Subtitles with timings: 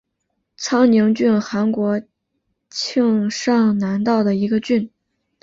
[0.57, 2.01] 昌宁郡韩国
[2.71, 4.89] 庆尚南道的一个郡。